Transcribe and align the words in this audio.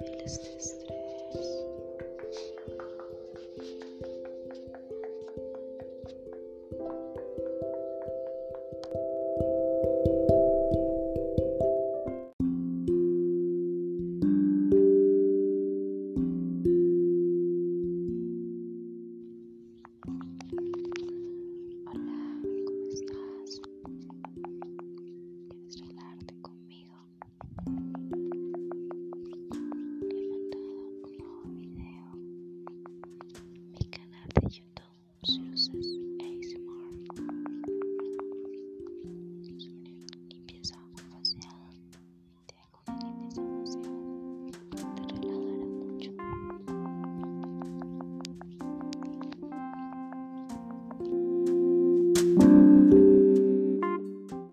el 0.00 0.06
this. 0.16 0.73